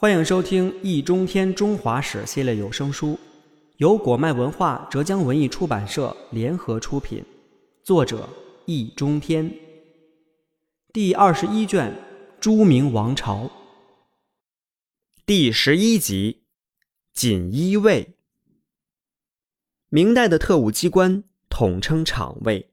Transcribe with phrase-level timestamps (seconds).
[0.00, 3.18] 欢迎收听《易中天中华史》系列有声书，
[3.76, 7.22] 由果麦文化、浙江文艺出版社联合出品，
[7.84, 8.26] 作者
[8.64, 9.54] 易中天。
[10.90, 11.92] 第二十一卷
[12.40, 13.44] 《朱明王朝》
[15.26, 16.44] 第十一集
[17.20, 18.04] 《锦衣卫》。
[19.90, 22.70] 明代的特务机关统称厂卫，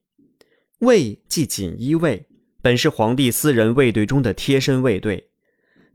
[0.80, 2.25] 卫即锦衣卫，
[2.62, 5.27] 本是皇帝私人卫队中的贴身卫队。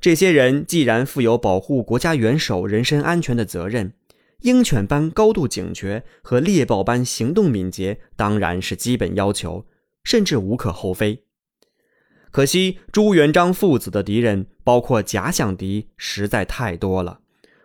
[0.03, 3.93] 这些人既然负有保护国家元首人身安全的责任，
[4.41, 9.65] 鹰犬般高度警觉和猎豹般行动敏捷当然是基本要求，
[10.03, 11.23] 甚至无可厚非。
[12.33, 17.21] 可惜朱元璋父子的敌人，包括假想敌，实在太多了。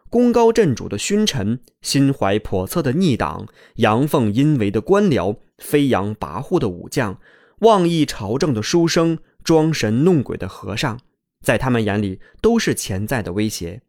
[0.07, 3.47] 功高震主的勋臣，心怀叵测的逆党，
[3.77, 7.19] 阳奉阴违的官僚，飞扬跋扈的武将，
[7.61, 10.99] 妄议朝政的书生，装神弄鬼的和尚。
[11.41, 13.81] 在他们眼里，都是潜在的威胁，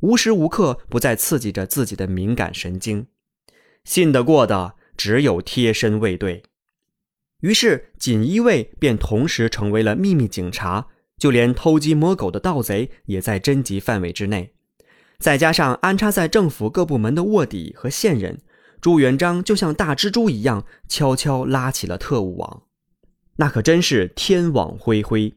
[0.00, 3.06] 无时无刻不在刺激着自己的敏感神经。
[3.84, 6.44] 信得过的只有贴身卫队，
[7.40, 10.86] 于是锦衣卫便同时成为了秘密警察，
[11.18, 14.54] 就连偷鸡摸狗的盗贼也在侦缉范围之内。
[15.18, 18.40] 再加上安插在政府各部门的卧底和线人，
[18.80, 22.62] 朱元璋就像大蜘蛛一样，悄悄拉起了特务网。
[23.36, 25.34] 那可真是天网恢恢。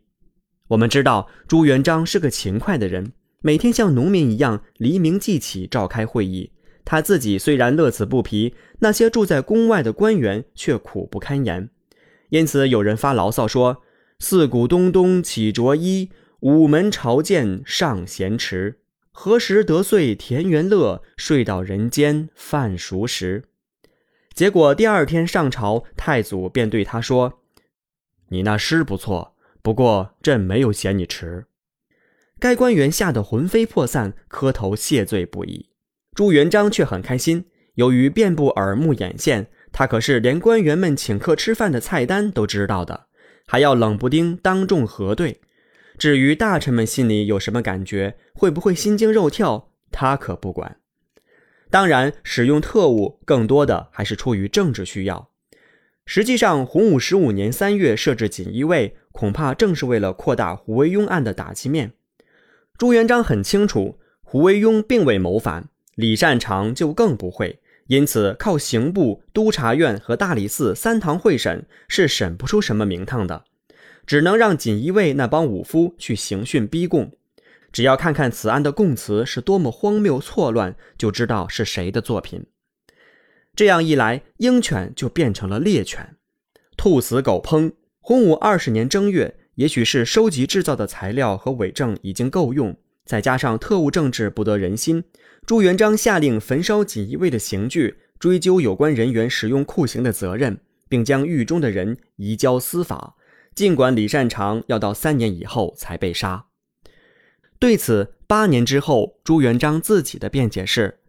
[0.70, 6.52] 我们知道朱元璋是个勤快的人，每天像农民一样黎明即起召开会议。
[6.84, 11.70] 他自己虽然乐此不疲，那些住在宫外的官员却苦不堪言。
[12.30, 13.84] 因此有人发牢骚说
[14.20, 18.80] ：“四鼓咚咚起着衣，午门朝见上闲迟。
[19.12, 21.04] 何时得遂田园乐？
[21.16, 23.44] 睡到人间饭熟时。”
[24.34, 27.42] 结果第二天上朝，太祖便对他说
[28.30, 29.35] ：“你那诗不错。”
[29.66, 31.48] 不过朕没有嫌你迟，
[32.40, 35.72] 该官员吓得魂飞魄散，磕头谢罪不已。
[36.14, 43.08] 朱元璋却很开心，由于遍布耳目眼线，他可是连官员们请客吃饭的菜单都知道的，
[43.48, 45.42] 还要冷不丁当众核对。
[45.98, 50.78] 至于大臣们心里有什么感觉，会不会心惊肉跳，他可不管。
[51.72, 55.32] 当然，使用特务更多的还是出于政治需要。
[56.06, 58.96] 实际上，洪武十五年三月设置锦衣卫。
[59.16, 61.94] 恐怕正是为了扩大胡惟庸案的打击面。
[62.78, 73.46] 朱元璋很清楚，胡惟庸并未谋反，李善长就更不会，因此靠刑部、督察院和大理寺三堂会审是审不出什么名堂的，
[74.06, 77.10] 只能让锦衣卫那帮武夫去刑讯逼供。
[77.72, 82.46] 只要看看此案的供词是多么荒谬错乱，就知道是谁的作品。
[83.56, 86.18] 这样一来，鹰犬就变成了猎犬，
[86.76, 87.72] 兔死狗烹。
[88.02, 95.04] 洪武二十年正月，也许是收集制造的材料和伪证已经够用，再加上特务政治不得人心，
[95.46, 103.16] 朱元璋下令焚烧锦衣卫的刑具，追究有关人员使用酷刑的责任，并将狱中的人移交司法。
[103.56, 106.48] 尽管李善长要到三年以后才被杀。
[107.58, 111.00] 对此，八年之后，朱元璋自己的辩解是：“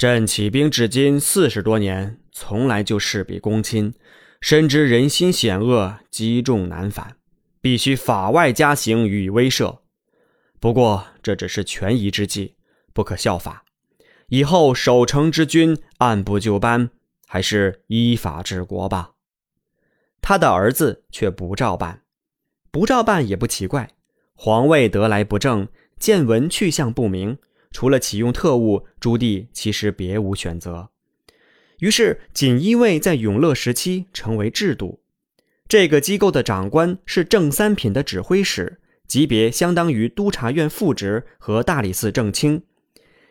[0.00, 3.92] 朕起兵至今四十多年，从来就事必躬亲。”
[4.40, 7.16] 深知人心险恶，积重难返，
[7.60, 9.80] 必须法外加刑予以威慑。
[10.58, 12.54] 不过这只是权宜之计，
[12.94, 13.62] 不可效法。
[14.28, 16.88] 以后守城之君按部就班，
[17.26, 19.10] 还是依法治国吧。
[20.22, 22.04] 他的儿子却不照办，
[22.70, 23.90] 不照办也不奇怪。
[24.32, 25.68] 皇位得来不正，
[25.98, 27.36] 见闻去向不明，
[27.70, 30.90] 除了启用特务，朱棣其实别无选择。
[31.78, 35.00] 于是，锦衣卫在永乐时期成为制度。
[35.68, 42.64] 这个机构的长官是正三品的指挥使，级别相当于督察院副职和大理寺正卿。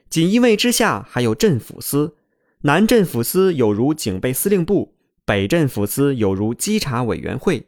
[0.09, 2.16] 锦衣卫之下还有镇抚司，
[2.61, 4.95] 南镇抚司有如警备司令部，
[5.25, 7.67] 北镇抚司有如稽查委员会。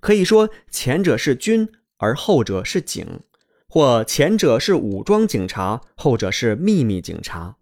[0.00, 3.20] 可以说，前者是军，而后者是警；
[3.68, 7.56] 或前者是武装警察，后者是秘密警察。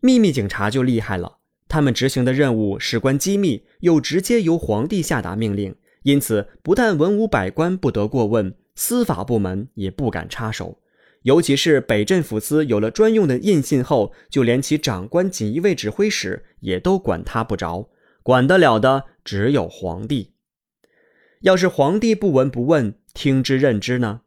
[0.00, 1.38] 秘密警察就厉害了。
[1.68, 5.74] 他们执行的任务事关机密，又直接由皇帝下达命令，
[6.04, 10.80] 因此不但文武百官不得过问，司法部门也不敢插手。
[11.22, 17.90] 尤其是北镇抚司有了专用的印信后，就连其长官锦衣卫指挥使也都管他不着，
[18.22, 20.32] 管得了的只有皇帝。
[21.40, 24.22] 要是皇帝不闻不问、听之任之呢？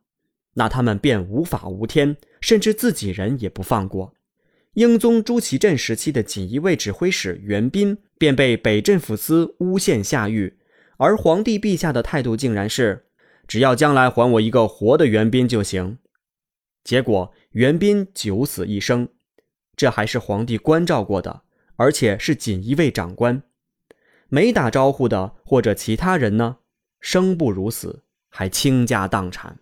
[0.56, 4.14] 那他们便无法无天，甚至自己人也不放过。
[4.74, 10.58] 英宗朱祁镇时期的锦衣卫指挥使袁彬便被北镇抚司诬陷下狱，
[10.98, 13.06] 而皇帝陛下的态度竟然是：
[13.48, 15.98] 只要将来还我一个活的袁彬就行。
[16.84, 19.10] 结果袁彬九死一生，
[19.76, 21.42] 这还是皇帝关照过的，
[21.76, 23.44] 而且是锦衣卫长官。
[24.30, 26.58] 没打招呼的或者其他人呢，
[27.02, 29.60] 生不如死，还倾家荡产。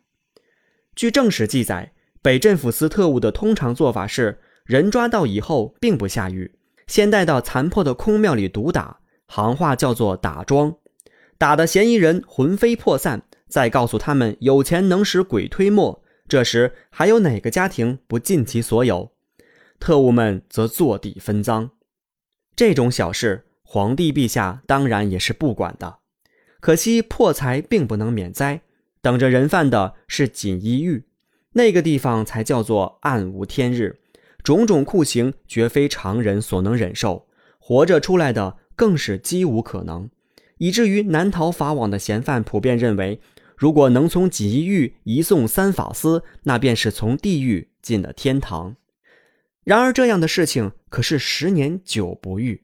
[1.00, 6.52] 据正史记载，北镇抚司特务的通常做法是：人抓到以后，并不下狱，
[6.88, 10.76] 先带到残破的空庙里毒打，行话叫做打桩，
[11.38, 16.04] 打的嫌疑人魂飞魄散，再告诉他们有钱能使鬼推磨。
[16.28, 19.14] 这时还有哪个家庭不尽其所有？
[19.80, 21.72] 特务们则坐地分赃。
[22.58, 23.46] 这种小事。
[23.64, 26.00] 皇帝陛下当然也是不管的，
[26.60, 28.64] 可惜破财并不能免灾，
[29.02, 31.06] 等着人犯的是锦衣狱，
[31.54, 34.00] 那个地方才叫做暗无天日，
[34.44, 37.28] 种种酷刑绝非常人所能忍受，
[37.60, 40.10] 活着出来的更是几无可能，
[40.58, 43.22] 以至于难逃法网的嫌犯普遍认为，
[43.56, 48.76] 如果能从锦衣狱移送三法司，那便是从地狱进了天堂。
[49.64, 52.64] 然而这样的事情可是十年九不遇。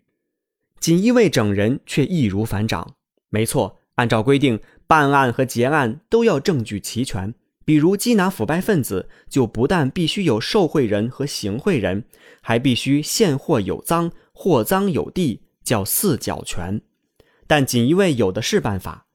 [0.79, 2.95] 锦衣卫整人却易如反掌。
[3.29, 7.33] 没错，按照规定，办案和结案都要证据齐全。
[7.63, 12.03] 比如缉拿腐败分子，就不但必须有受贿人和行贿人，
[12.41, 16.79] 还必须现货有赃，货赃有地，叫四角全。
[17.47, 19.07] 但锦衣卫有的是办法，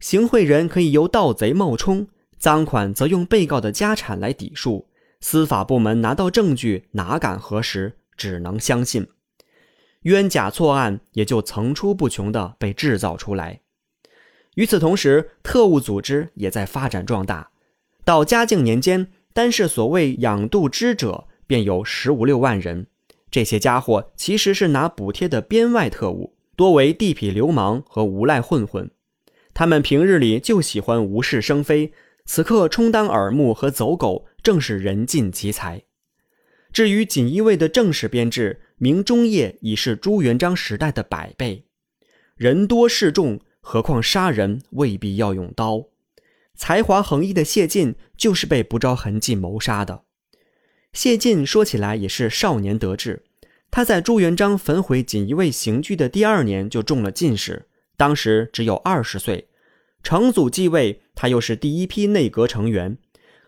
[0.00, 2.06] 行贿人可以由盗贼冒充，
[2.38, 4.88] 赃款则用被告的家产来抵数。
[5.20, 9.06] 司法部门拿到证据，哪敢核实，只能相信。
[10.02, 13.62] 冤假错案也就层出不穷地被制造出来。
[14.54, 17.50] 与此同时，特务组织也在发展壮大。
[18.04, 22.86] 到嘉靖年间，单是所谓养渡之者便有十五六万人。
[23.30, 28.90] 这些家伙其实是拿补贴的编外特务，多为地痞流氓和无赖混混。
[29.52, 31.92] 他们平日里就喜欢无事生非，
[32.24, 35.82] 此刻充当耳目和走狗，正是人尽其才。
[36.72, 41.64] 至于锦衣卫的正式编制，明中叶已是朱元璋时代的百倍，
[42.36, 45.86] 人多势众，何况杀人未必要用刀。
[46.54, 50.02] 才华横溢的谢晋就是被不着痕迹谋杀的。
[50.92, 53.24] 谢晋说起来也是少年得志，
[53.70, 57.66] 他在朱元璋焚毁锦衣卫刑具的第二年就中了进士，
[57.96, 59.48] 当时只有二十岁。
[60.02, 62.98] 成祖继位，他又是第一批内阁成员。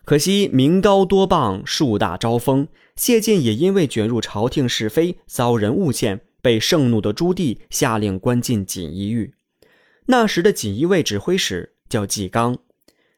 [0.04, 2.66] 可惜名高多棒，树大招风。
[2.96, 9.34] 谢晋也因为卷入朝廷是非，遭人诬陷，被盛怒的朱棣下令关进锦衣狱。
[10.06, 12.56] 那时的锦衣卫指挥使叫纪纲，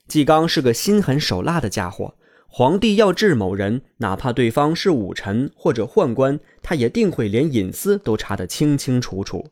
[0.07, 2.15] 纪纲是个心狠手辣的家伙。
[2.47, 9.51] 皇帝要治某人，哪怕对方是武臣或者宦官，他也定会连隐私都查得清清楚楚。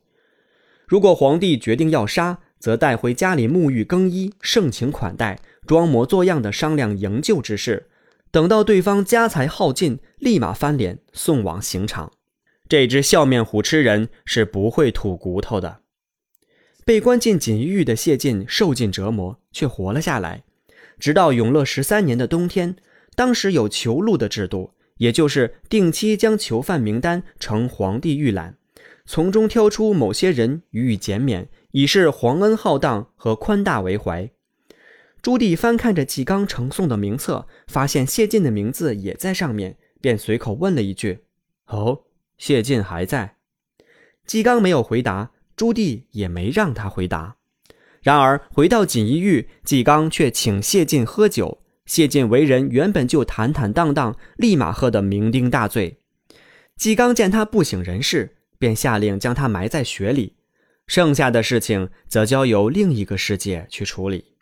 [0.86, 5.38] 如果皇帝决定要杀，则带回家里沐浴更衣，盛情款待。
[5.66, 7.88] 装模作样的商量营救之事，
[8.30, 12.12] 等到对方家财耗尽，立马翻脸送往刑场。
[12.68, 15.80] 这只笑面虎吃人是不会吐骨头的。
[16.86, 20.44] 被关进锦衣狱的谢晋受尽折磨，却活了下来。
[21.00, 22.76] 直到永乐十三年的冬天，
[23.16, 28.56] 当时有囚录的制度，也就是定期将囚犯名单呈皇帝预览，
[29.04, 34.30] 从中挑出某些人予以减免，以示皇恩浩荡和宽大为怀。
[35.20, 41.24] 朱棣翻看着纪纲呈送的名册，发现谢晋的名字也在上面，便随口问了一句
[41.66, 42.02] ：“哦，
[42.38, 43.34] 谢晋还在？”
[44.24, 47.36] 纪纲没有回答，朱棣也没让他回答。
[48.02, 51.62] 然而回到锦衣狱，纪纲却请谢晋喝酒。
[51.86, 56.00] 谢晋为人原本就坦坦荡荡，立马喝得酩酊大醉。
[56.76, 60.34] 纪纲见他不省人事，便下令将他埋在雪里，
[60.86, 64.34] 剩下的事情则交由另一个世界去处理。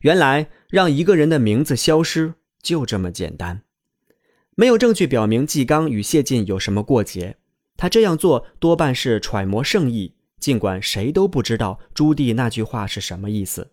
[0.00, 3.62] 原来让一个人的名字消失就这么简单，
[4.56, 7.36] 没有证据表明纪纲与谢晋有什么过节，
[7.76, 10.14] 他这样做多半是揣摩圣意。
[10.44, 13.70] 尽管谁都不知道朱棣那句话是什么意思，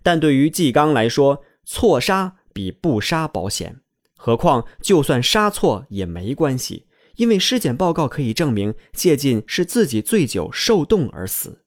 [0.00, 3.80] 但对于纪纲来说，错杀比不杀保险。
[4.16, 6.86] 何况就算杀错也没关系，
[7.16, 11.64] 因为尸检报告可以证明谢晋是自己醉酒受冻而死。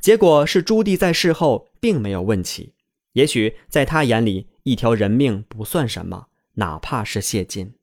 [0.00, 2.74] 结果是朱棣在事后并没有问起，
[3.14, 7.74] 也许在他眼里，一条人命不算什么，哪怕是谢晋。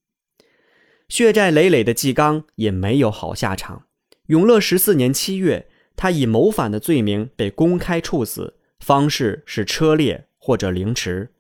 [1.10, 3.88] 血债累累的纪纲也没有好下场。
[4.28, 11.32] 永乐十四年七月，他以谋反的罪名被公开处死，方式是车裂或者凌迟。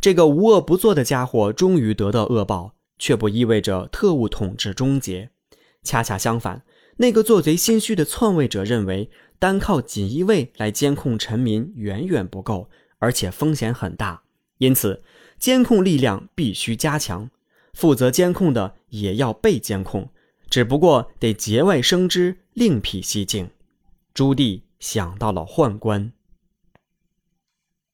[0.00, 5.30] 这个无恶不作的家伙终于得到恶报，却不意味着特务统治终结。
[5.82, 6.64] 恰恰相反，
[6.96, 9.10] 那个做贼心虚的篡位者认为。
[9.38, 14.22] 单靠锦衣卫来监控臣民远远不够，而且风险很大。
[14.58, 15.02] 因此，
[15.36, 17.28] 监控力量必须加强，
[17.72, 20.11] 负责监控的也要被监控，
[20.52, 23.48] 只不过得节外生枝，另辟蹊径。
[24.12, 26.12] 朱棣想到了宦官。